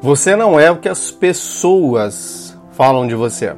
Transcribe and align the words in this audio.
Você 0.00 0.36
não 0.36 0.60
é 0.60 0.70
o 0.70 0.76
que 0.76 0.88
as 0.88 1.10
pessoas 1.10 2.56
falam 2.72 3.06
de 3.06 3.14
você. 3.14 3.54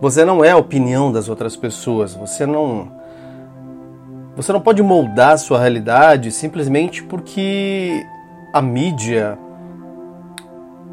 Você 0.00 0.24
não 0.24 0.42
é 0.44 0.50
a 0.50 0.56
opinião 0.56 1.12
das 1.12 1.28
outras 1.28 1.54
pessoas. 1.54 2.14
Você 2.14 2.46
não 2.46 2.90
você 4.34 4.50
não 4.50 4.62
pode 4.62 4.82
moldar 4.82 5.32
a 5.32 5.36
sua 5.36 5.60
realidade 5.60 6.30
simplesmente 6.30 7.02
porque 7.02 8.02
a 8.50 8.62
mídia, 8.62 9.38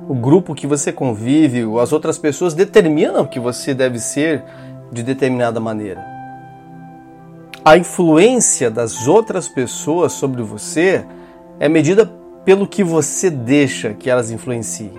o 0.09 0.13
grupo 0.13 0.53
que 0.53 0.67
você 0.67 0.91
convive, 0.91 1.63
as 1.81 1.93
outras 1.93 2.17
pessoas 2.17 2.53
determinam 2.53 3.25
que 3.25 3.39
você 3.39 3.73
deve 3.73 3.97
ser 3.97 4.43
de 4.91 5.03
determinada 5.03 5.57
maneira. 5.57 6.05
A 7.63 7.77
influência 7.77 8.69
das 8.69 9.07
outras 9.07 9.47
pessoas 9.47 10.11
sobre 10.11 10.41
você 10.41 11.05
é 11.61 11.69
medida 11.69 12.18
pelo 12.49 12.65
que 12.65 12.83
você 12.83 13.29
deixa 13.29 13.93
que 13.93 14.09
elas 14.09 14.31
influenciem. 14.31 14.91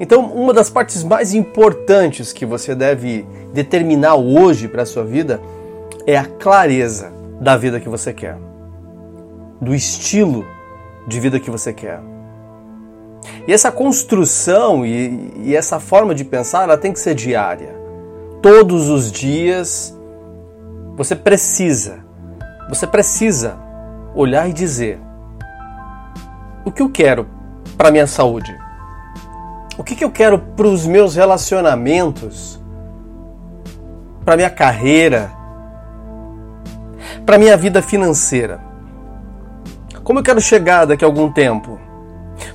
Então, 0.00 0.26
uma 0.26 0.52
das 0.52 0.68
partes 0.68 1.04
mais 1.04 1.32
importantes 1.32 2.32
que 2.32 2.44
você 2.44 2.74
deve 2.74 3.24
determinar 3.52 4.16
hoje 4.16 4.66
para 4.66 4.82
a 4.82 4.86
sua 4.86 5.04
vida 5.04 5.40
é 6.04 6.18
a 6.18 6.24
clareza 6.24 7.12
da 7.40 7.56
vida 7.56 7.78
que 7.78 7.88
você 7.88 8.12
quer, 8.12 8.36
do 9.60 9.72
estilo 9.72 10.44
de 11.06 11.20
vida 11.20 11.38
que 11.38 11.48
você 11.48 11.72
quer. 11.72 12.00
E 13.46 13.52
essa 13.52 13.70
construção 13.70 14.84
e, 14.84 15.32
e 15.44 15.54
essa 15.54 15.78
forma 15.78 16.12
de 16.12 16.24
pensar, 16.24 16.64
ela 16.64 16.76
tem 16.76 16.92
que 16.92 16.98
ser 16.98 17.14
diária. 17.14 17.72
Todos 18.42 18.88
os 18.88 19.12
dias 19.12 19.96
você 20.96 21.14
precisa, 21.14 22.04
você 22.68 22.84
precisa 22.84 23.54
olhar 24.12 24.50
e 24.50 24.52
dizer: 24.52 24.98
o 26.64 26.72
que 26.72 26.82
eu 26.82 26.88
quero 26.88 27.28
para 27.76 27.90
minha 27.90 28.06
saúde? 28.06 28.56
O 29.76 29.82
que, 29.82 29.96
que 29.96 30.04
eu 30.04 30.10
quero 30.10 30.38
para 30.38 30.66
os 30.66 30.86
meus 30.86 31.16
relacionamentos? 31.16 32.60
Para 34.24 34.36
minha 34.36 34.50
carreira? 34.50 35.32
Para 37.26 37.38
minha 37.38 37.56
vida 37.56 37.82
financeira? 37.82 38.60
Como 40.02 40.18
eu 40.18 40.22
quero 40.22 40.40
chegar 40.40 40.84
daqui 40.84 41.04
a 41.04 41.08
algum 41.08 41.32
tempo? 41.32 41.80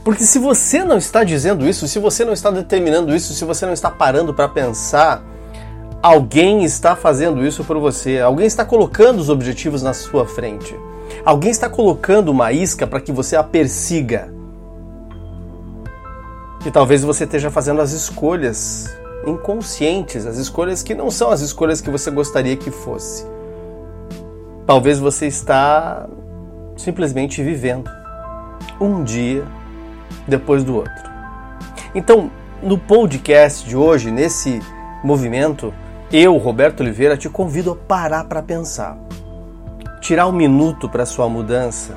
Porque 0.04 0.24
se 0.24 0.40
você 0.40 0.84
não 0.84 0.98
está 0.98 1.24
dizendo 1.24 1.68
isso, 1.68 1.88
se 1.88 2.00
você 2.00 2.24
não 2.24 2.34
está 2.34 2.52
determinando 2.52 3.16
isso, 3.16 3.34
se 3.34 3.44
você 3.44 3.66
não 3.66 3.74
está 3.74 3.90
parando 3.90 4.34
para 4.34 4.48
pensar, 4.48 5.22
alguém 6.02 6.64
está 6.64 6.96
fazendo 6.96 7.46
isso 7.46 7.64
por 7.64 7.78
você, 7.78 8.20
alguém 8.20 8.46
está 8.46 8.64
colocando 8.64 9.20
os 9.20 9.30
objetivos 9.30 9.84
na 9.84 9.94
sua 9.94 10.26
frente. 10.26 10.76
Alguém 11.26 11.52
está 11.52 11.70
colocando 11.70 12.30
uma 12.30 12.52
isca 12.52 12.88
para 12.88 13.02
que 13.02 13.12
você 13.12 13.36
a 13.36 13.44
persiga. 13.44 14.34
E 16.66 16.72
talvez 16.72 17.04
você 17.04 17.24
esteja 17.24 17.50
fazendo 17.50 17.82
as 17.82 17.92
escolhas 17.92 18.90
inconscientes, 19.26 20.26
as 20.26 20.38
escolhas 20.38 20.84
que 20.84 20.94
não 20.94 21.10
são 21.12 21.30
as 21.30 21.42
escolhas 21.42 21.82
que 21.82 21.90
você 21.90 22.12
gostaria 22.12 22.56
que 22.56 22.72
fosse. 22.72 23.26
Talvez 24.66 25.00
você 25.00 25.28
está 25.28 26.08
simplesmente 26.78 27.44
vivendo 27.44 27.90
um 28.80 29.04
dia 29.04 29.44
depois 30.28 30.64
do 30.64 30.76
outro. 30.76 31.10
Então, 31.94 32.30
no 32.62 32.78
podcast 32.78 33.68
de 33.68 33.76
hoje, 33.76 34.12
nesse 34.12 34.62
movimento, 35.04 35.74
eu, 36.12 36.38
Roberto 36.38 36.82
Oliveira, 36.82 37.18
te 37.18 37.30
convido 37.30 37.72
a 37.72 37.76
parar 37.76 38.26
para 38.26 38.42
pensar 38.42 38.98
tirar 40.00 40.28
um 40.28 40.32
minuto 40.32 40.90
para 40.90 41.06
sua 41.06 41.30
mudança, 41.30 41.94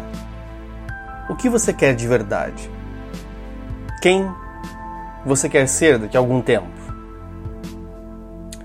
o 1.28 1.34
que 1.34 1.48
você 1.48 1.72
quer 1.72 1.94
de 1.94 2.06
verdade? 2.06 2.70
Quem 4.02 4.28
você 5.24 5.48
quer 5.48 5.66
ser 5.66 5.98
daqui 5.98 6.16
a 6.16 6.20
algum 6.20 6.42
tempo? 6.42 6.68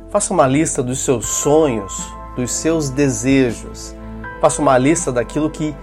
Faça 0.09 0.33
uma 0.33 0.47
lista 0.47 0.81
dos 0.81 0.99
seus 0.99 1.27
sonhos, 1.27 1.93
dos 2.35 2.51
seus 2.51 2.89
desejos. 2.89 3.95
Faça 4.41 4.61
uma 4.61 4.77
lista 4.77 5.11
daquilo 5.11 5.49
que 5.49 5.75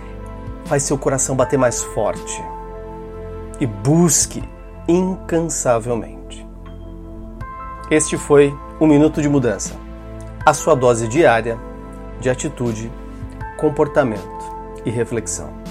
faz 0.64 0.82
seu 0.82 0.98
coração 0.98 1.36
bater 1.36 1.58
mais 1.58 1.82
forte. 1.82 2.42
E 3.60 3.66
busque 3.66 4.42
incansavelmente. 4.88 6.46
Este 7.90 8.18
foi 8.18 8.54
o 8.84 8.86
Minuto 8.86 9.22
de 9.22 9.30
Mudança, 9.30 9.74
a 10.44 10.52
sua 10.52 10.74
dose 10.74 11.08
diária 11.08 11.58
de 12.20 12.28
atitude 12.28 12.92
comportamento 13.56 14.20
e 14.84 14.90
reflexão. 14.90 15.63